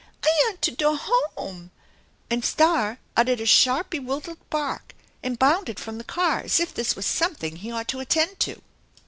I 0.23 0.29
jant 0.49 0.63
to 0.63 0.71
doh 0.71 0.95
home!" 0.99 1.69
and 2.31 2.43
Star 2.43 2.97
uttered 3.15 3.39
a 3.39 3.45
sharp, 3.45 3.91
bewildered 3.91 4.39
bark 4.49 4.95
and 5.21 5.37
bounded 5.37 5.79
from 5.79 5.99
the 5.99 6.03
car 6.03 6.39
as 6.39 6.59
if 6.59 6.73
this 6.73 6.95
were 6.95 7.03
something 7.03 7.57
he 7.57 7.71
ought 7.71 7.87
to 7.89 7.99
attend 7.99 8.39
to. 8.39 8.59